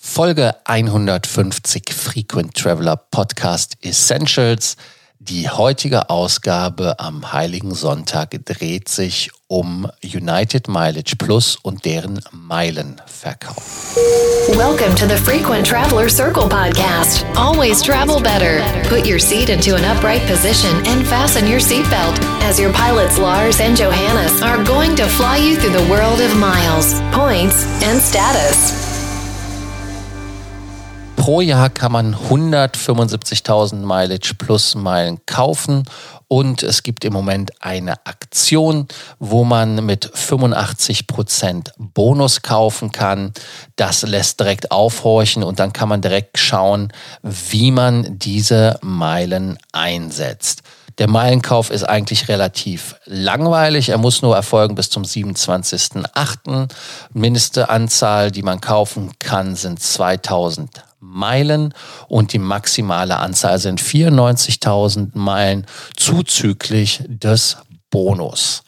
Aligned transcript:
Folge 0.00 0.54
150 0.64 1.92
Frequent 1.92 2.54
Traveler 2.54 2.96
Podcast 3.10 3.76
Essentials. 3.82 4.76
Die 5.18 5.48
heutige 5.50 6.08
Ausgabe 6.08 7.00
am 7.00 7.32
Heiligen 7.32 7.74
Sonntag 7.74 8.30
dreht 8.44 8.88
sich 8.88 9.32
um 9.48 9.90
United 10.04 10.68
Mileage 10.68 11.16
Plus 11.18 11.56
und 11.62 11.84
deren 11.84 12.20
Meilenverkauf. 12.30 13.96
Welcome 14.54 14.94
to 14.94 15.08
the 15.08 15.16
Frequent 15.16 15.66
Traveler 15.66 16.08
Circle 16.08 16.48
podcast. 16.48 17.26
Always 17.34 17.82
travel 17.82 18.20
better. 18.20 18.62
Put 18.88 19.04
your 19.04 19.18
seat 19.18 19.48
into 19.48 19.74
an 19.74 19.84
upright 19.84 20.24
position 20.28 20.70
and 20.86 21.04
fasten 21.04 21.48
your 21.48 21.60
seatbelt 21.60 22.16
as 22.44 22.60
your 22.60 22.72
pilots 22.72 23.18
Lars 23.18 23.60
and 23.60 23.76
Johannes 23.76 24.40
are 24.42 24.62
going 24.62 24.94
to 24.94 25.08
fly 25.08 25.38
you 25.38 25.56
through 25.56 25.76
the 25.76 25.90
world 25.90 26.20
of 26.20 26.36
miles, 26.36 26.94
points 27.10 27.66
and 27.82 28.00
status. 28.00 28.87
Pro 31.28 31.42
Jahr 31.42 31.68
kann 31.68 31.92
man 31.92 32.14
175.000 32.14 33.74
Mileage 33.84 34.32
plus 34.38 34.74
Meilen 34.74 35.20
kaufen 35.26 35.84
und 36.26 36.62
es 36.62 36.82
gibt 36.82 37.04
im 37.04 37.12
Moment 37.12 37.50
eine 37.60 38.06
Aktion, 38.06 38.88
wo 39.18 39.44
man 39.44 39.84
mit 39.84 40.10
85% 40.10 41.72
Bonus 41.76 42.40
kaufen 42.40 42.92
kann. 42.92 43.34
Das 43.76 44.00
lässt 44.04 44.40
direkt 44.40 44.70
aufhorchen 44.70 45.42
und 45.42 45.58
dann 45.60 45.74
kann 45.74 45.90
man 45.90 46.00
direkt 46.00 46.38
schauen, 46.38 46.94
wie 47.22 47.72
man 47.72 48.18
diese 48.18 48.78
Meilen 48.80 49.58
einsetzt. 49.72 50.62
Der 50.96 51.08
Meilenkauf 51.10 51.70
ist 51.70 51.84
eigentlich 51.84 52.28
relativ 52.28 52.96
langweilig. 53.04 53.90
Er 53.90 53.98
muss 53.98 54.22
nur 54.22 54.34
erfolgen 54.34 54.76
bis 54.76 54.88
zum 54.88 55.02
27.08. 55.02 56.72
Mindeste 57.12 57.68
Anzahl, 57.68 58.30
die 58.30 58.42
man 58.42 58.62
kaufen 58.62 59.12
kann, 59.18 59.56
sind 59.56 59.78
2000 59.78 60.87
Meilen 61.00 61.74
und 62.08 62.32
die 62.32 62.38
maximale 62.38 63.16
Anzahl 63.18 63.58
sind 63.58 63.80
94.000 63.80 65.10
Meilen 65.14 65.66
zuzüglich 65.96 67.02
des 67.06 67.58
Bonus. 67.90 68.62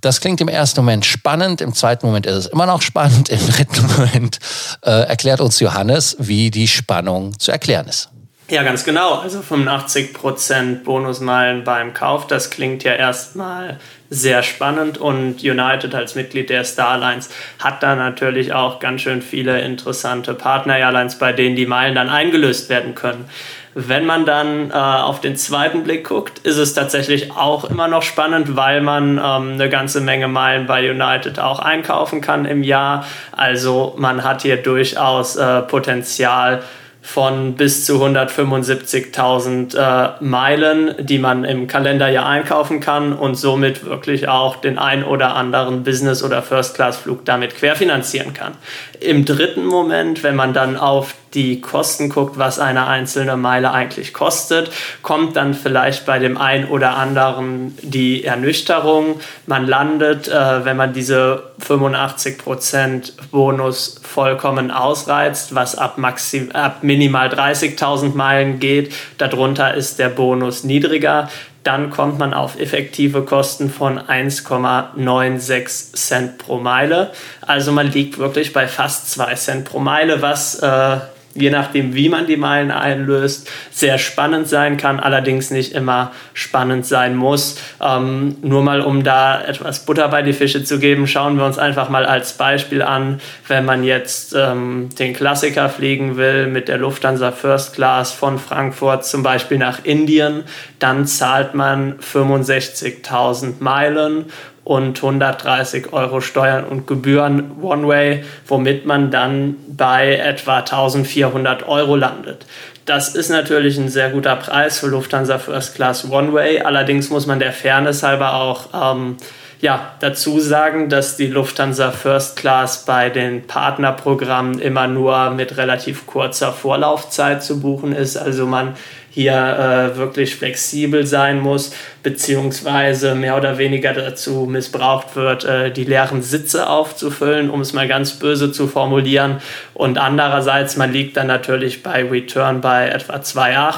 Das 0.00 0.20
klingt 0.20 0.40
im 0.40 0.48
ersten 0.48 0.80
Moment 0.80 1.04
spannend, 1.04 1.60
im 1.60 1.74
zweiten 1.74 2.06
Moment 2.06 2.26
ist 2.26 2.34
es 2.34 2.46
immer 2.46 2.66
noch 2.66 2.80
spannend, 2.80 3.28
im 3.28 3.46
dritten 3.46 3.86
Moment 3.96 4.38
äh, 4.82 4.90
erklärt 4.90 5.40
uns 5.40 5.60
Johannes, 5.60 6.16
wie 6.18 6.50
die 6.50 6.68
Spannung 6.68 7.38
zu 7.38 7.52
erklären 7.52 7.86
ist. 7.86 8.08
Ja, 8.50 8.64
ganz 8.64 8.84
genau. 8.84 9.14
Also 9.14 9.38
85% 9.40 10.82
Bonusmeilen 10.82 11.62
beim 11.62 11.94
Kauf, 11.94 12.26
das 12.26 12.50
klingt 12.50 12.82
ja 12.82 12.94
erstmal 12.94 13.78
sehr 14.08 14.42
spannend 14.42 14.98
und 14.98 15.44
United 15.44 15.94
als 15.94 16.16
Mitglied 16.16 16.50
der 16.50 16.64
Starlines 16.64 17.30
hat 17.60 17.80
da 17.80 17.94
natürlich 17.94 18.52
auch 18.52 18.80
ganz 18.80 19.02
schön 19.02 19.22
viele 19.22 19.60
interessante 19.60 20.34
Partner-Airlines, 20.34 21.18
bei 21.20 21.32
denen 21.32 21.54
die 21.54 21.66
Meilen 21.66 21.94
dann 21.94 22.08
eingelöst 22.08 22.68
werden 22.70 22.96
können. 22.96 23.26
Wenn 23.74 24.04
man 24.04 24.26
dann 24.26 24.72
äh, 24.72 24.74
auf 24.74 25.20
den 25.20 25.36
zweiten 25.36 25.84
Blick 25.84 26.08
guckt, 26.08 26.40
ist 26.40 26.56
es 26.56 26.74
tatsächlich 26.74 27.30
auch 27.30 27.62
immer 27.62 27.86
noch 27.86 28.02
spannend, 28.02 28.56
weil 28.56 28.80
man 28.80 29.18
ähm, 29.18 29.52
eine 29.52 29.68
ganze 29.68 30.00
Menge 30.00 30.26
Meilen 30.26 30.66
bei 30.66 30.90
United 30.90 31.38
auch 31.38 31.60
einkaufen 31.60 32.20
kann 32.20 32.46
im 32.46 32.64
Jahr. 32.64 33.06
Also 33.30 33.94
man 33.96 34.24
hat 34.24 34.42
hier 34.42 34.56
durchaus 34.56 35.36
äh, 35.36 35.62
Potenzial, 35.62 36.64
von 37.02 37.54
bis 37.54 37.86
zu 37.86 38.04
175.000 38.04 39.76
äh, 39.76 40.22
Meilen, 40.22 40.94
die 40.98 41.18
man 41.18 41.44
im 41.44 41.66
Kalenderjahr 41.66 42.26
einkaufen 42.26 42.80
kann 42.80 43.12
und 43.12 43.36
somit 43.36 43.86
wirklich 43.86 44.28
auch 44.28 44.56
den 44.56 44.78
ein 44.78 45.02
oder 45.04 45.34
anderen 45.34 45.82
Business- 45.82 46.22
oder 46.22 46.42
First-Class-Flug 46.42 47.24
damit 47.24 47.56
querfinanzieren 47.56 48.34
kann. 48.34 48.52
Im 49.00 49.24
dritten 49.24 49.64
Moment, 49.64 50.22
wenn 50.22 50.36
man 50.36 50.52
dann 50.52 50.76
auf 50.76 51.14
die 51.34 51.60
Kosten 51.60 52.08
guckt, 52.08 52.38
was 52.38 52.58
eine 52.58 52.86
einzelne 52.86 53.36
Meile 53.36 53.72
eigentlich 53.72 54.12
kostet, 54.12 54.70
kommt 55.02 55.36
dann 55.36 55.54
vielleicht 55.54 56.06
bei 56.06 56.18
dem 56.18 56.36
einen 56.36 56.66
oder 56.68 56.96
anderen 56.96 57.76
die 57.82 58.24
Ernüchterung. 58.24 59.20
Man 59.46 59.66
landet, 59.66 60.28
äh, 60.28 60.64
wenn 60.64 60.76
man 60.76 60.92
diese 60.92 61.44
85% 61.60 63.12
Bonus 63.30 64.00
vollkommen 64.02 64.70
ausreizt, 64.70 65.54
was 65.54 65.76
ab, 65.76 65.98
maxim, 65.98 66.50
ab 66.52 66.78
minimal 66.82 67.28
30.000 67.28 68.14
Meilen 68.14 68.58
geht. 68.58 68.92
Darunter 69.18 69.74
ist 69.74 69.98
der 69.98 70.08
Bonus 70.08 70.64
niedriger 70.64 71.28
dann 71.62 71.90
kommt 71.90 72.18
man 72.18 72.32
auf 72.32 72.58
effektive 72.58 73.22
Kosten 73.22 73.70
von 73.70 73.98
1,96 73.98 75.94
Cent 75.94 76.38
pro 76.38 76.58
Meile. 76.58 77.12
Also 77.42 77.72
man 77.72 77.92
liegt 77.92 78.18
wirklich 78.18 78.52
bei 78.52 78.66
fast 78.66 79.10
2 79.10 79.34
Cent 79.34 79.64
pro 79.66 79.78
Meile, 79.78 80.22
was 80.22 80.58
äh, 80.60 81.00
je 81.34 81.50
nachdem, 81.50 81.94
wie 81.94 82.08
man 82.08 82.26
die 82.26 82.36
Meilen 82.36 82.70
einlöst, 82.70 83.48
sehr 83.70 83.98
spannend 83.98 84.48
sein 84.48 84.76
kann, 84.76 84.98
allerdings 84.98 85.50
nicht 85.50 85.72
immer 85.72 86.12
spannend 86.34 86.86
sein 86.86 87.14
muss. 87.14 87.58
Ähm, 87.80 88.36
nur 88.42 88.62
mal, 88.62 88.80
um 88.80 89.04
da 89.04 89.40
etwas 89.40 89.84
Butter 89.86 90.08
bei 90.08 90.22
die 90.22 90.32
Fische 90.32 90.64
zu 90.64 90.78
geben, 90.78 91.06
schauen 91.06 91.36
wir 91.36 91.44
uns 91.44 91.58
einfach 91.58 91.88
mal 91.88 92.04
als 92.04 92.32
Beispiel 92.32 92.82
an, 92.82 93.20
wenn 93.46 93.64
man 93.64 93.84
jetzt 93.84 94.34
ähm, 94.36 94.88
den 94.98 95.14
Klassiker 95.14 95.68
fliegen 95.68 96.16
will 96.16 96.46
mit 96.46 96.68
der 96.68 96.78
Lufthansa 96.78 97.30
First 97.30 97.74
Class 97.74 98.12
von 98.12 98.38
Frankfurt 98.38 99.04
zum 99.04 99.22
Beispiel 99.22 99.58
nach 99.58 99.84
Indien, 99.84 100.44
dann 100.78 101.06
zahlt 101.06 101.54
man 101.54 101.98
65.000 102.00 103.54
Meilen 103.60 104.26
und 104.64 104.96
130 104.96 105.92
Euro 105.92 106.20
Steuern 106.20 106.64
und 106.64 106.86
Gebühren 106.86 107.62
One-Way, 107.62 108.24
womit 108.46 108.86
man 108.86 109.10
dann 109.10 109.56
bei 109.68 110.16
etwa 110.16 110.58
1400 110.58 111.66
Euro 111.66 111.96
landet. 111.96 112.46
Das 112.86 113.14
ist 113.14 113.30
natürlich 113.30 113.78
ein 113.78 113.88
sehr 113.88 114.10
guter 114.10 114.36
Preis 114.36 114.80
für 114.80 114.88
Lufthansa 114.88 115.38
First 115.38 115.76
Class 115.76 116.10
One-Way. 116.10 116.62
Allerdings 116.62 117.10
muss 117.10 117.26
man 117.26 117.38
der 117.38 117.52
Fairness 117.52 118.02
halber 118.02 118.34
auch 118.34 118.68
ähm, 118.74 119.16
ja, 119.60 119.92
dazu 120.00 120.40
sagen, 120.40 120.88
dass 120.88 121.16
die 121.16 121.26
Lufthansa 121.26 121.90
First 121.90 122.36
Class 122.36 122.84
bei 122.86 123.10
den 123.10 123.46
Partnerprogrammen 123.46 124.58
immer 124.58 124.86
nur 124.86 125.30
mit 125.30 125.56
relativ 125.58 126.06
kurzer 126.06 126.52
Vorlaufzeit 126.52 127.42
zu 127.42 127.60
buchen 127.60 127.92
ist. 127.92 128.16
Also 128.16 128.46
man 128.46 128.74
hier 129.10 129.34
äh, 129.34 129.96
wirklich 129.96 130.36
flexibel 130.36 131.06
sein 131.06 131.40
muss, 131.40 131.72
beziehungsweise 132.02 133.14
mehr 133.14 133.36
oder 133.36 133.58
weniger 133.58 133.92
dazu 133.92 134.46
missbraucht 134.48 135.16
wird, 135.16 135.44
äh, 135.44 135.70
die 135.70 135.84
leeren 135.84 136.22
Sitze 136.22 136.68
aufzufüllen, 136.68 137.50
um 137.50 137.60
es 137.60 137.72
mal 137.72 137.88
ganz 137.88 138.12
böse 138.12 138.52
zu 138.52 138.68
formulieren. 138.68 139.40
Und 139.74 139.98
andererseits, 139.98 140.76
man 140.76 140.92
liegt 140.92 141.16
dann 141.16 141.26
natürlich 141.26 141.82
bei 141.82 142.04
Return 142.08 142.60
bei 142.60 142.88
etwa 142.88 143.16
2,8 143.16 143.74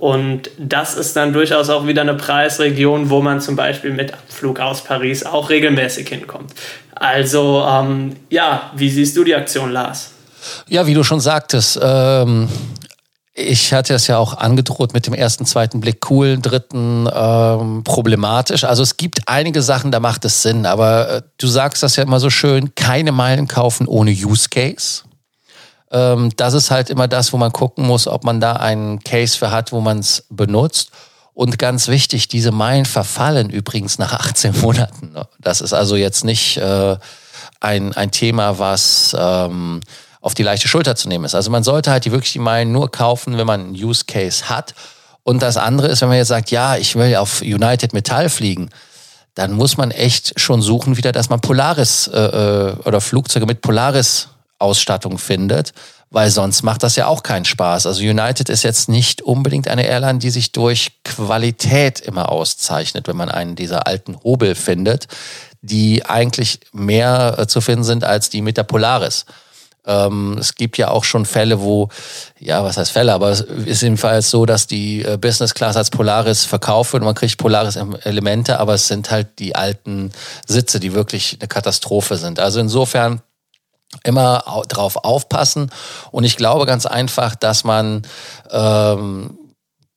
und 0.00 0.50
das 0.56 0.96
ist 0.96 1.14
dann 1.14 1.34
durchaus 1.34 1.68
auch 1.68 1.86
wieder 1.86 2.00
eine 2.00 2.14
Preisregion, 2.14 3.10
wo 3.10 3.20
man 3.20 3.42
zum 3.42 3.54
Beispiel 3.54 3.92
mit 3.92 4.14
Abflug 4.14 4.58
aus 4.58 4.82
Paris 4.82 5.26
auch 5.26 5.50
regelmäßig 5.50 6.08
hinkommt. 6.08 6.54
Also 6.94 7.62
ähm, 7.68 8.16
ja, 8.30 8.70
wie 8.74 8.88
siehst 8.88 9.14
du 9.16 9.24
die 9.24 9.34
Aktion, 9.34 9.70
Lars? 9.70 10.12
Ja, 10.68 10.86
wie 10.86 10.94
du 10.94 11.04
schon 11.04 11.20
sagtest, 11.20 11.78
ähm, 11.82 12.48
ich 13.40 13.72
hatte 13.72 13.94
es 13.94 14.06
ja 14.06 14.18
auch 14.18 14.34
angedroht 14.34 14.92
mit 14.94 15.06
dem 15.06 15.14
ersten, 15.14 15.46
zweiten 15.46 15.80
Blick 15.80 16.10
cool, 16.10 16.38
dritten 16.38 17.08
ähm, 17.12 17.82
problematisch. 17.84 18.64
Also 18.64 18.82
es 18.82 18.96
gibt 18.96 19.20
einige 19.26 19.62
Sachen, 19.62 19.90
da 19.90 20.00
macht 20.00 20.24
es 20.24 20.42
Sinn, 20.42 20.66
aber 20.66 21.08
äh, 21.08 21.22
du 21.38 21.46
sagst 21.46 21.82
das 21.82 21.96
ja 21.96 22.02
immer 22.02 22.20
so 22.20 22.30
schön, 22.30 22.74
keine 22.74 23.12
Meilen 23.12 23.48
kaufen 23.48 23.86
ohne 23.86 24.10
Use 24.10 24.48
Case. 24.48 25.02
Ähm, 25.90 26.30
das 26.36 26.54
ist 26.54 26.70
halt 26.70 26.90
immer 26.90 27.08
das, 27.08 27.32
wo 27.32 27.36
man 27.36 27.52
gucken 27.52 27.86
muss, 27.86 28.06
ob 28.06 28.24
man 28.24 28.40
da 28.40 28.54
einen 28.54 29.00
Case 29.00 29.36
für 29.36 29.50
hat, 29.50 29.72
wo 29.72 29.80
man 29.80 29.98
es 29.98 30.26
benutzt. 30.30 30.90
Und 31.32 31.58
ganz 31.58 31.88
wichtig, 31.88 32.28
diese 32.28 32.52
Meilen 32.52 32.84
verfallen 32.84 33.50
übrigens 33.50 33.98
nach 33.98 34.12
18 34.12 34.60
Monaten. 34.60 35.14
Das 35.38 35.60
ist 35.60 35.72
also 35.72 35.96
jetzt 35.96 36.24
nicht 36.24 36.58
äh, 36.58 36.96
ein, 37.60 37.94
ein 37.94 38.10
Thema, 38.10 38.58
was... 38.58 39.16
Ähm, 39.18 39.80
auf 40.20 40.34
die 40.34 40.42
leichte 40.42 40.68
Schulter 40.68 40.96
zu 40.96 41.08
nehmen 41.08 41.24
ist. 41.24 41.34
Also 41.34 41.50
man 41.50 41.62
sollte 41.62 41.90
halt 41.90 42.04
die 42.04 42.12
wirklich 42.12 42.32
die 42.32 42.38
Meilen 42.38 42.72
nur 42.72 42.90
kaufen, 42.90 43.38
wenn 43.38 43.46
man 43.46 43.60
einen 43.60 43.74
Use 43.74 44.04
Case 44.06 44.48
hat. 44.48 44.74
Und 45.22 45.42
das 45.42 45.56
andere 45.56 45.88
ist, 45.88 46.00
wenn 46.00 46.08
man 46.08 46.18
jetzt 46.18 46.28
sagt, 46.28 46.50
ja, 46.50 46.76
ich 46.76 46.96
will 46.96 47.16
auf 47.16 47.40
United 47.42 47.92
Metall 47.92 48.28
fliegen, 48.28 48.70
dann 49.34 49.52
muss 49.52 49.76
man 49.76 49.90
echt 49.90 50.38
schon 50.38 50.60
suchen 50.60 50.96
wieder, 50.96 51.12
dass 51.12 51.30
man 51.30 51.40
Polaris 51.40 52.08
äh, 52.08 52.18
äh 52.18 52.72
oder 52.84 53.00
Flugzeuge 53.00 53.46
mit 53.46 53.62
Polaris 53.62 54.28
Ausstattung 54.58 55.18
findet, 55.18 55.72
weil 56.10 56.30
sonst 56.30 56.62
macht 56.62 56.82
das 56.82 56.96
ja 56.96 57.06
auch 57.06 57.22
keinen 57.22 57.44
Spaß. 57.44 57.86
Also 57.86 58.02
United 58.02 58.48
ist 58.48 58.62
jetzt 58.62 58.88
nicht 58.88 59.22
unbedingt 59.22 59.68
eine 59.68 59.86
Airline, 59.86 60.18
die 60.18 60.30
sich 60.30 60.52
durch 60.52 60.92
Qualität 61.04 62.00
immer 62.00 62.30
auszeichnet, 62.30 63.08
wenn 63.08 63.16
man 63.16 63.30
einen 63.30 63.56
dieser 63.56 63.86
alten 63.86 64.18
Hobel 64.22 64.54
findet, 64.54 65.06
die 65.62 66.04
eigentlich 66.04 66.60
mehr 66.72 67.36
äh, 67.38 67.46
zu 67.46 67.60
finden 67.60 67.84
sind 67.84 68.04
als 68.04 68.28
die 68.30 68.42
mit 68.42 68.56
der 68.56 68.64
Polaris. 68.64 69.24
Ähm, 69.86 70.36
es 70.38 70.54
gibt 70.54 70.78
ja 70.78 70.90
auch 70.90 71.04
schon 71.04 71.24
Fälle, 71.24 71.60
wo, 71.60 71.88
ja, 72.38 72.62
was 72.62 72.76
heißt 72.76 72.92
Fälle, 72.92 73.12
aber 73.12 73.30
es 73.30 73.40
ist 73.40 73.82
jedenfalls 73.82 74.30
so, 74.30 74.46
dass 74.46 74.66
die 74.66 75.02
äh, 75.02 75.16
Business 75.16 75.54
Class 75.54 75.76
als 75.76 75.90
Polaris 75.90 76.44
verkauft 76.44 76.92
wird. 76.92 77.02
Man 77.02 77.14
kriegt 77.14 77.38
Polaris-Elemente, 77.38 78.60
aber 78.60 78.74
es 78.74 78.88
sind 78.88 79.10
halt 79.10 79.38
die 79.38 79.54
alten 79.54 80.12
Sitze, 80.46 80.80
die 80.80 80.92
wirklich 80.92 81.38
eine 81.40 81.48
Katastrophe 81.48 82.16
sind. 82.16 82.40
Also 82.40 82.60
insofern 82.60 83.22
immer 84.04 84.44
drauf 84.68 84.96
aufpassen. 84.96 85.70
Und 86.10 86.24
ich 86.24 86.36
glaube 86.36 86.66
ganz 86.66 86.86
einfach, 86.86 87.34
dass 87.34 87.64
man, 87.64 88.02
ähm, 88.50 89.38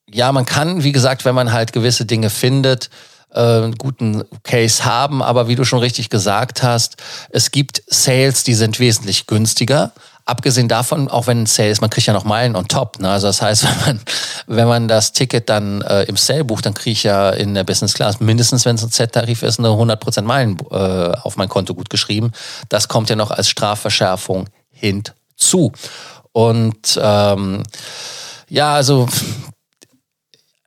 ja, 0.10 0.32
man 0.32 0.46
kann, 0.46 0.84
wie 0.84 0.92
gesagt, 0.92 1.26
wenn 1.26 1.36
man 1.36 1.52
halt 1.54 1.74
gewisse 1.74 2.06
Dinge 2.06 2.30
findet, 2.30 2.90
äh, 3.34 3.72
guten 3.78 4.24
Case 4.44 4.86
haben. 4.86 5.22
Aber 5.22 5.48
wie 5.48 5.56
du 5.56 5.66
schon 5.66 5.80
richtig 5.80 6.10
gesagt 6.10 6.64
hast, 6.64 6.98
es 7.30 7.52
gibt 7.52 7.84
Sales, 7.88 8.44
die 8.44 8.54
sind 8.54 8.80
wesentlich 8.80 9.28
günstiger. 9.28 9.92
Abgesehen 10.26 10.70
davon, 10.70 11.10
auch 11.10 11.28
wenn 11.28 11.44
ein 11.44 11.46
Sale 11.48 11.70
ist, 11.70 11.82
man 11.82 11.90
kriegt 11.90 12.08
ja 12.08 12.14
noch 12.14 12.24
Meilen 12.24 12.56
on 12.56 12.70
top. 12.70 13.00
Ne? 13.00 13.10
Also 13.10 13.28
das 13.28 13.42
heißt, 13.42 13.64
wenn 13.68 13.86
man, 13.86 14.02
wenn 14.48 14.68
man 14.68 14.88
das 14.88 15.12
Ticket 15.12 15.50
dann 15.50 15.82
äh, 15.82 16.04
im 16.04 16.16
Sale 16.16 16.46
bucht, 16.46 16.66
dann 16.66 16.74
kriege 16.74 16.94
ich 16.94 17.04
ja 17.04 17.30
in 17.30 17.54
der 17.54 17.66
Business 17.66 17.94
Class 17.94 18.22
mindestens, 18.22 18.66
wenn 18.66 18.76
es 18.76 18.84
ein 18.84 18.92
Z-Tarif 18.92 19.44
ist, 19.44 19.60
eine 19.60 19.70
100% 19.70 20.22
Meilen 20.22 20.58
äh, 20.72 20.76
auf 20.76 21.36
mein 21.36 21.50
Konto 21.50 21.74
gut 21.74 21.90
geschrieben. 21.90 22.32
Das 22.70 22.88
kommt 22.88 23.10
ja 23.10 23.18
noch 23.18 23.32
als 23.32 23.50
Strafverschärfung 23.50 24.48
hinzu. 24.72 25.74
Und 26.32 27.00
ähm, 27.02 27.64
ja, 28.48 28.74
also 28.74 29.08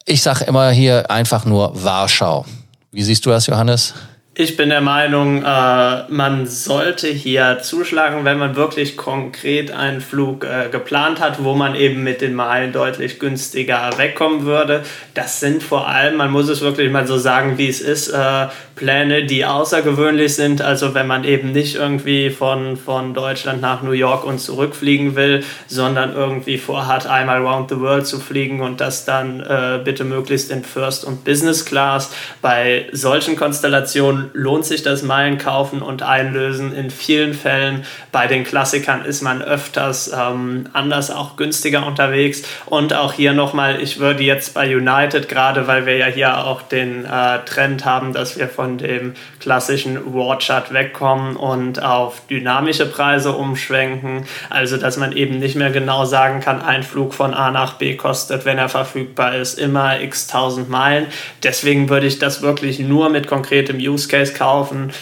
ich 0.06 0.22
sage 0.22 0.44
immer 0.44 0.70
hier 0.70 1.10
einfach 1.10 1.44
nur 1.44 1.84
Warschau. 1.84 2.46
Wie 2.92 3.02
siehst 3.02 3.26
du 3.26 3.30
das, 3.30 3.46
Johannes? 3.46 3.92
Ich 4.38 4.58
bin 4.58 4.68
der 4.68 4.82
Meinung, 4.82 5.42
äh, 5.42 6.02
man 6.10 6.46
sollte 6.46 7.08
hier 7.08 7.60
zuschlagen, 7.62 8.26
wenn 8.26 8.38
man 8.38 8.54
wirklich 8.54 8.98
konkret 8.98 9.70
einen 9.70 10.02
Flug 10.02 10.44
äh, 10.44 10.68
geplant 10.70 11.20
hat, 11.20 11.42
wo 11.42 11.54
man 11.54 11.74
eben 11.74 12.02
mit 12.02 12.20
den 12.20 12.34
Meilen 12.34 12.70
deutlich 12.70 13.18
günstiger 13.18 13.92
wegkommen 13.96 14.44
würde. 14.44 14.84
Das 15.14 15.40
sind 15.40 15.62
vor 15.62 15.88
allem, 15.88 16.16
man 16.16 16.30
muss 16.30 16.50
es 16.50 16.60
wirklich 16.60 16.90
mal 16.90 17.06
so 17.06 17.16
sagen, 17.16 17.56
wie 17.56 17.68
es 17.68 17.80
ist, 17.80 18.08
äh, 18.08 18.48
Pläne, 18.76 19.24
die 19.24 19.46
außergewöhnlich 19.46 20.34
sind. 20.34 20.60
Also 20.60 20.94
wenn 20.94 21.06
man 21.06 21.24
eben 21.24 21.50
nicht 21.50 21.76
irgendwie 21.76 22.30
von, 22.30 22.76
von 22.76 23.14
Deutschland 23.14 23.62
nach 23.62 23.82
New 23.82 23.92
York 23.92 24.24
und 24.24 24.38
zurückfliegen 24.38 25.16
will, 25.16 25.42
sondern 25.66 26.14
irgendwie 26.14 26.58
vorhat, 26.58 27.06
einmal 27.06 27.44
round 27.44 27.70
the 27.70 27.80
world 27.80 28.06
zu 28.06 28.20
fliegen 28.20 28.60
und 28.60 28.80
das 28.82 29.06
dann 29.06 29.40
äh, 29.40 29.80
bitte 29.82 30.04
möglichst 30.04 30.50
in 30.50 30.62
First 30.62 31.04
und 31.04 31.24
Business 31.24 31.64
Class. 31.64 32.14
Bei 32.42 32.86
solchen 32.92 33.34
Konstellationen 33.36 34.30
lohnt 34.34 34.66
sich 34.66 34.82
das 34.82 35.02
Meilen 35.02 35.38
kaufen 35.38 35.80
und 35.80 36.02
einlösen. 36.02 36.74
In 36.74 36.90
vielen 36.90 37.32
Fällen 37.32 37.84
bei 38.12 38.26
den 38.26 38.44
Klassikern 38.44 39.04
ist 39.04 39.22
man 39.22 39.40
öfters 39.40 40.12
ähm, 40.14 40.68
anders 40.74 41.10
auch 41.10 41.36
günstiger 41.36 41.86
unterwegs. 41.86 42.42
Und 42.66 42.92
auch 42.92 43.14
hier 43.14 43.32
nochmal, 43.32 43.80
ich 43.80 44.00
würde 44.00 44.22
jetzt 44.22 44.52
bei 44.52 44.76
United, 44.76 45.30
gerade 45.30 45.66
weil 45.66 45.86
wir 45.86 45.96
ja 45.96 46.06
hier 46.06 46.44
auch 46.44 46.60
den 46.60 47.06
äh, 47.06 47.38
Trend 47.46 47.86
haben, 47.86 48.12
dass 48.12 48.38
wir 48.38 48.48
von 48.48 48.65
dem 48.66 49.14
klassischen 49.40 50.14
Warchart 50.14 50.72
wegkommen 50.72 51.36
und 51.36 51.82
auf 51.82 52.22
dynamische 52.28 52.86
Preise 52.86 53.32
umschwenken. 53.32 54.24
Also, 54.50 54.76
dass 54.76 54.96
man 54.96 55.12
eben 55.12 55.38
nicht 55.38 55.56
mehr 55.56 55.70
genau 55.70 56.04
sagen 56.04 56.40
kann, 56.40 56.60
ein 56.60 56.82
Flug 56.82 57.14
von 57.14 57.34
A 57.34 57.50
nach 57.50 57.74
B 57.74 57.96
kostet, 57.96 58.44
wenn 58.44 58.58
er 58.58 58.68
verfügbar 58.68 59.34
ist, 59.34 59.58
immer 59.58 60.00
x 60.00 60.26
tausend 60.26 60.68
Meilen. 60.68 61.06
Deswegen 61.42 61.88
würde 61.88 62.06
ich 62.06 62.18
das 62.18 62.42
wirklich 62.42 62.78
nur 62.78 63.08
mit 63.08 63.26
konkretem 63.26 63.76
Use 63.76 64.08
Case 64.08 64.34
kaufen, 64.34 64.92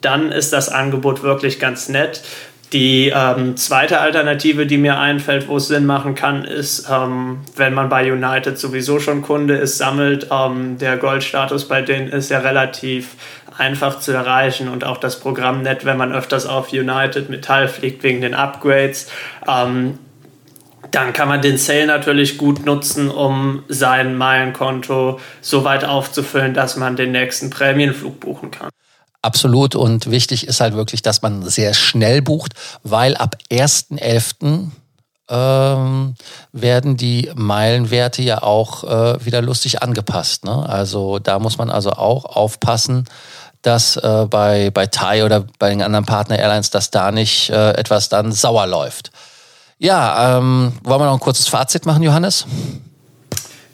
dann 0.00 0.32
ist 0.32 0.52
das 0.52 0.68
Angebot 0.68 1.22
wirklich 1.22 1.58
ganz 1.58 1.88
nett. 1.88 2.22
Die 2.72 3.12
ähm, 3.14 3.56
zweite 3.56 4.00
Alternative, 4.00 4.66
die 4.66 4.78
mir 4.78 4.98
einfällt, 4.98 5.48
wo 5.48 5.58
es 5.58 5.68
Sinn 5.68 5.86
machen 5.86 6.14
kann, 6.14 6.44
ist, 6.44 6.88
ähm, 6.90 7.40
wenn 7.56 7.74
man 7.74 7.88
bei 7.88 8.10
United 8.10 8.58
sowieso 8.58 8.98
schon 8.98 9.22
Kunde 9.22 9.54
ist, 9.56 9.78
sammelt. 9.78 10.28
Ähm, 10.30 10.78
der 10.78 10.96
Goldstatus 10.96 11.68
bei 11.68 11.82
denen 11.82 12.08
ist 12.08 12.30
ja 12.30 12.38
relativ 12.38 13.16
einfach 13.56 14.00
zu 14.00 14.12
erreichen 14.12 14.68
und 14.68 14.84
auch 14.84 14.98
das 14.98 15.20
Programm 15.20 15.62
nett, 15.62 15.84
wenn 15.84 15.96
man 15.96 16.12
öfters 16.12 16.46
auf 16.46 16.72
United 16.72 17.30
Metall 17.30 17.68
fliegt 17.68 18.02
wegen 18.02 18.20
den 18.20 18.34
Upgrades. 18.34 19.08
Ähm, 19.46 19.98
dann 20.90 21.12
kann 21.12 21.28
man 21.28 21.42
den 21.42 21.58
Sale 21.58 21.86
natürlich 21.86 22.38
gut 22.38 22.64
nutzen, 22.64 23.10
um 23.10 23.64
sein 23.68 24.16
Meilenkonto 24.16 25.20
so 25.40 25.64
weit 25.64 25.84
aufzufüllen, 25.84 26.54
dass 26.54 26.76
man 26.76 26.96
den 26.96 27.12
nächsten 27.12 27.50
Prämienflug 27.50 28.20
buchen 28.20 28.50
kann. 28.50 28.70
Absolut. 29.24 29.74
Und 29.74 30.10
wichtig 30.10 30.46
ist 30.46 30.60
halt 30.60 30.74
wirklich, 30.74 31.00
dass 31.00 31.22
man 31.22 31.42
sehr 31.42 31.72
schnell 31.72 32.20
bucht, 32.20 32.52
weil 32.82 33.16
ab 33.16 33.36
1.11. 33.50 34.70
Ähm, 35.26 36.16
werden 36.52 36.98
die 36.98 37.30
Meilenwerte 37.34 38.20
ja 38.20 38.42
auch 38.42 38.84
äh, 38.84 39.24
wieder 39.24 39.40
lustig 39.40 39.82
angepasst. 39.82 40.44
Ne? 40.44 40.68
Also 40.68 41.18
da 41.18 41.38
muss 41.38 41.56
man 41.56 41.70
also 41.70 41.92
auch 41.92 42.26
aufpassen, 42.26 43.06
dass 43.62 43.96
äh, 43.96 44.26
bei, 44.28 44.70
bei 44.70 44.84
Thai 44.84 45.24
oder 45.24 45.46
bei 45.58 45.70
den 45.70 45.80
anderen 45.80 46.04
Partner 46.04 46.38
Airlines, 46.38 46.68
dass 46.68 46.90
da 46.90 47.10
nicht 47.10 47.48
äh, 47.48 47.70
etwas 47.70 48.10
dann 48.10 48.32
sauer 48.32 48.66
läuft. 48.66 49.12
Ja, 49.78 50.36
ähm, 50.36 50.74
wollen 50.82 51.00
wir 51.00 51.06
noch 51.06 51.14
ein 51.14 51.20
kurzes 51.20 51.48
Fazit 51.48 51.86
machen, 51.86 52.02
Johannes? 52.02 52.44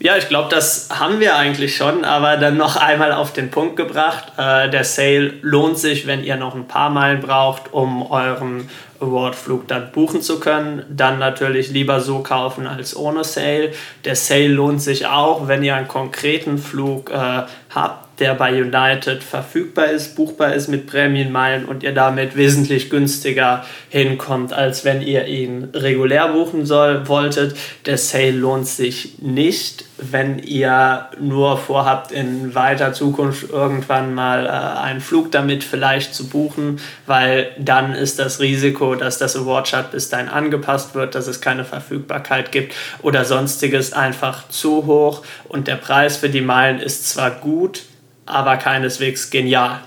Ja, 0.03 0.17
ich 0.17 0.27
glaube, 0.27 0.49
das 0.49 0.89
haben 0.89 1.19
wir 1.19 1.35
eigentlich 1.35 1.75
schon, 1.75 2.03
aber 2.05 2.35
dann 2.37 2.57
noch 2.57 2.75
einmal 2.75 3.11
auf 3.11 3.33
den 3.33 3.51
Punkt 3.51 3.75
gebracht. 3.75 4.33
Äh, 4.35 4.67
der 4.71 4.83
Sale 4.83 5.35
lohnt 5.43 5.77
sich, 5.77 6.07
wenn 6.07 6.23
ihr 6.23 6.37
noch 6.37 6.55
ein 6.55 6.67
paar 6.67 6.89
Meilen 6.89 7.21
braucht, 7.21 7.71
um 7.71 8.09
euren 8.09 8.67
Awardflug 8.99 9.67
dann 9.67 9.91
buchen 9.91 10.23
zu 10.23 10.39
können. 10.39 10.83
Dann 10.89 11.19
natürlich 11.19 11.69
lieber 11.69 12.01
so 12.01 12.23
kaufen 12.23 12.65
als 12.65 12.95
ohne 12.95 13.23
Sale. 13.23 13.73
Der 14.03 14.15
Sale 14.15 14.47
lohnt 14.47 14.81
sich 14.81 15.05
auch, 15.05 15.47
wenn 15.47 15.63
ihr 15.63 15.75
einen 15.75 15.87
konkreten 15.87 16.57
Flug 16.57 17.11
äh, 17.11 17.43
habt 17.69 18.10
der 18.21 18.35
bei 18.35 18.61
United 18.61 19.23
verfügbar 19.23 19.87
ist, 19.87 20.15
buchbar 20.15 20.53
ist 20.53 20.67
mit 20.67 20.85
Prämienmeilen 20.85 21.65
und 21.65 21.81
ihr 21.81 21.93
damit 21.93 22.37
wesentlich 22.37 22.91
günstiger 22.91 23.65
hinkommt, 23.89 24.53
als 24.53 24.85
wenn 24.85 25.01
ihr 25.01 25.25
ihn 25.25 25.69
regulär 25.73 26.27
buchen 26.29 26.67
soll, 26.67 27.07
wolltet. 27.07 27.57
Der 27.87 27.97
Sale 27.97 28.31
lohnt 28.31 28.67
sich 28.67 29.17
nicht, 29.19 29.85
wenn 29.97 30.37
ihr 30.37 31.09
nur 31.19 31.57
vorhabt, 31.57 32.11
in 32.11 32.53
weiter 32.53 32.93
Zukunft 32.93 33.49
irgendwann 33.49 34.13
mal 34.13 34.45
äh, 34.45 34.79
einen 34.81 35.01
Flug 35.01 35.31
damit 35.31 35.63
vielleicht 35.63 36.13
zu 36.13 36.29
buchen, 36.29 36.79
weil 37.07 37.51
dann 37.57 37.93
ist 37.93 38.19
das 38.19 38.39
Risiko, 38.39 38.95
dass 38.95 39.17
das 39.17 39.35
Award-Chart 39.35 39.91
bis 39.91 40.09
dahin 40.09 40.29
angepasst 40.29 40.93
wird, 40.93 41.15
dass 41.15 41.25
es 41.25 41.41
keine 41.41 41.65
Verfügbarkeit 41.65 42.51
gibt 42.51 42.75
oder 43.01 43.25
sonstiges 43.25 43.93
einfach 43.93 44.47
zu 44.49 44.85
hoch 44.85 45.23
und 45.47 45.67
der 45.67 45.75
Preis 45.75 46.17
für 46.17 46.29
die 46.29 46.41
Meilen 46.41 46.79
ist 46.79 47.09
zwar 47.09 47.31
gut, 47.31 47.81
aber 48.25 48.57
keineswegs 48.57 49.29
genial. 49.29 49.79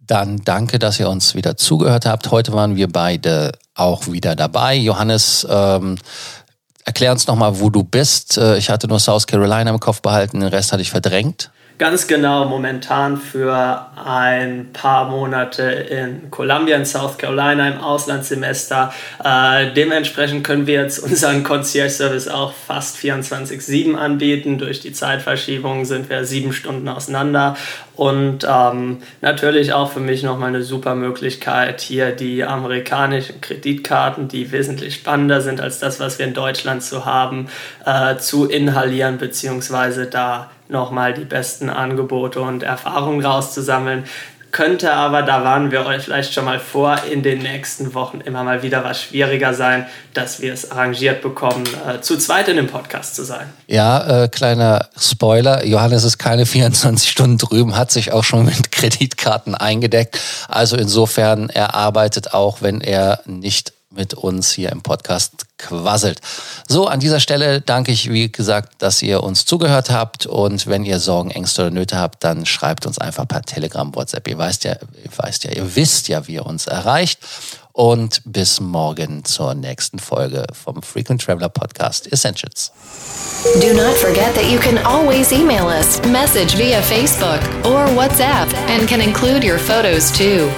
Dann 0.00 0.38
danke, 0.44 0.78
dass 0.78 0.98
ihr 0.98 1.08
uns 1.08 1.34
wieder 1.34 1.56
zugehört 1.56 2.04
habt. 2.04 2.30
Heute 2.30 2.52
waren 2.52 2.74
wir 2.74 2.88
beide 2.88 3.52
auch 3.74 4.08
wieder 4.08 4.34
dabei. 4.34 4.74
Johannes, 4.74 5.46
ähm, 5.48 5.98
erklär 6.84 7.12
uns 7.12 7.26
nochmal, 7.26 7.60
wo 7.60 7.70
du 7.70 7.84
bist. 7.84 8.36
Äh, 8.36 8.56
ich 8.56 8.70
hatte 8.70 8.88
nur 8.88 8.98
South 8.98 9.26
Carolina 9.26 9.70
im 9.70 9.78
Kopf 9.78 10.02
behalten, 10.02 10.40
den 10.40 10.48
Rest 10.48 10.72
hatte 10.72 10.82
ich 10.82 10.90
verdrängt. 10.90 11.50
Ganz 11.80 12.06
genau, 12.06 12.44
momentan 12.44 13.16
für 13.16 13.86
ein 13.96 14.68
paar 14.74 15.08
Monate 15.08 15.62
in 15.62 16.30
Columbia, 16.30 16.76
in 16.76 16.84
South 16.84 17.16
Carolina 17.16 17.70
im 17.70 17.80
Auslandssemester. 17.80 18.92
Äh, 19.24 19.72
dementsprechend 19.72 20.44
können 20.44 20.66
wir 20.66 20.82
jetzt 20.82 20.98
unseren 20.98 21.42
Concierge-Service 21.42 22.28
auch 22.28 22.52
fast 22.52 22.98
24-7 22.98 23.94
anbieten. 23.94 24.58
Durch 24.58 24.80
die 24.80 24.92
Zeitverschiebung 24.92 25.86
sind 25.86 26.10
wir 26.10 26.26
sieben 26.26 26.52
Stunden 26.52 26.86
auseinander. 26.86 27.56
Und 28.00 28.46
ähm, 28.48 29.02
natürlich 29.20 29.74
auch 29.74 29.92
für 29.92 30.00
mich 30.00 30.22
nochmal 30.22 30.48
eine 30.48 30.62
super 30.62 30.94
Möglichkeit, 30.94 31.82
hier 31.82 32.12
die 32.12 32.42
amerikanischen 32.42 33.42
Kreditkarten, 33.42 34.26
die 34.26 34.52
wesentlich 34.52 34.94
spannender 34.94 35.42
sind 35.42 35.60
als 35.60 35.80
das, 35.80 36.00
was 36.00 36.18
wir 36.18 36.24
in 36.24 36.32
Deutschland 36.32 36.82
zu 36.82 37.04
haben, 37.04 37.48
äh, 37.84 38.16
zu 38.16 38.46
inhalieren, 38.46 39.18
beziehungsweise 39.18 40.06
da 40.06 40.50
nochmal 40.70 41.12
die 41.12 41.26
besten 41.26 41.68
Angebote 41.68 42.40
und 42.40 42.62
Erfahrungen 42.62 43.22
rauszusammeln. 43.22 44.04
Könnte 44.52 44.92
aber, 44.92 45.22
da 45.22 45.44
warnen 45.44 45.70
wir 45.70 45.86
euch 45.86 46.02
vielleicht 46.02 46.34
schon 46.34 46.44
mal 46.44 46.58
vor, 46.58 47.04
in 47.10 47.22
den 47.22 47.38
nächsten 47.38 47.94
Wochen 47.94 48.20
immer 48.20 48.42
mal 48.42 48.62
wieder 48.62 48.84
was 48.84 49.00
schwieriger 49.00 49.54
sein, 49.54 49.86
dass 50.14 50.40
wir 50.40 50.52
es 50.52 50.70
arrangiert 50.70 51.22
bekommen, 51.22 51.64
äh, 51.86 52.00
zu 52.00 52.16
zweit 52.16 52.48
in 52.48 52.56
dem 52.56 52.66
Podcast 52.66 53.14
zu 53.14 53.24
sein. 53.24 53.52
Ja, 53.66 54.24
äh, 54.24 54.28
kleiner 54.28 54.88
Spoiler, 54.98 55.64
Johannes 55.64 56.04
ist 56.04 56.18
keine 56.18 56.46
24 56.50 57.08
Stunden 57.08 57.38
drüben, 57.38 57.76
hat 57.76 57.90
sich 57.90 58.12
auch 58.12 58.24
schon 58.24 58.44
mit 58.44 58.72
Kreditkarten 58.72 59.54
eingedeckt. 59.54 60.18
Also 60.48 60.76
insofern, 60.76 61.48
er 61.50 61.74
arbeitet 61.74 62.34
auch, 62.34 62.62
wenn 62.62 62.80
er 62.80 63.20
nicht 63.26 63.72
mit 63.90 64.14
uns 64.14 64.50
hier 64.52 64.70
im 64.70 64.82
Podcast 64.82 65.46
quasselt. 65.58 66.20
So, 66.68 66.86
an 66.86 67.00
dieser 67.00 67.20
Stelle 67.20 67.60
danke 67.60 67.92
ich, 67.92 68.10
wie 68.10 68.30
gesagt, 68.30 68.74
dass 68.78 69.02
ihr 69.02 69.22
uns 69.22 69.44
zugehört 69.44 69.90
habt 69.90 70.26
und 70.26 70.66
wenn 70.66 70.84
ihr 70.84 71.00
Sorgen, 71.00 71.30
Ängste 71.30 71.62
oder 71.62 71.70
Nöte 71.70 71.98
habt, 71.98 72.22
dann 72.22 72.46
schreibt 72.46 72.86
uns 72.86 72.98
einfach 72.98 73.26
per 73.26 73.42
Telegram, 73.42 73.94
WhatsApp. 73.94 74.28
Ihr 74.28 74.38
weißt 74.38 74.64
ja, 74.64 74.72
ihr 74.72 75.10
weißt 75.16 75.44
ja, 75.44 75.52
ihr 75.52 75.76
wisst 75.76 76.08
ja, 76.08 76.26
wie 76.26 76.34
ihr 76.34 76.46
uns 76.46 76.66
erreicht. 76.66 77.18
Und 77.72 78.22
bis 78.24 78.60
morgen 78.60 79.24
zur 79.24 79.54
nächsten 79.54 80.00
Folge 80.00 80.44
vom 80.52 80.82
Frequent 80.82 81.22
Traveler 81.22 81.48
Podcast 81.48 82.12
Essentials. 82.12 82.72
Do 83.60 83.72
not 83.74 83.96
forget 83.96 84.34
that 84.34 84.50
you 84.50 84.58
can 84.58 84.78
always 84.84 85.32
email 85.32 85.66
us, 85.66 86.00
message 86.06 86.56
via 86.56 86.82
Facebook 86.82 87.40
or 87.64 87.86
WhatsApp, 87.96 88.52
and 88.68 88.88
can 88.88 89.00
include 89.00 89.44
your 89.44 89.58
photos 89.58 90.10
too. 90.12 90.50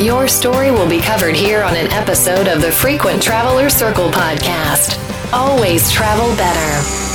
Your 0.00 0.28
story 0.28 0.70
will 0.70 0.88
be 0.88 0.98
covered 0.98 1.36
here 1.36 1.62
on 1.62 1.76
an 1.76 1.92
episode 1.92 2.48
of 2.48 2.62
the 2.62 2.72
Frequent 2.72 3.22
Traveler 3.22 3.68
Circle 3.68 4.08
podcast. 4.08 4.96
Always 5.30 5.92
travel 5.92 6.34
better. 6.36 7.09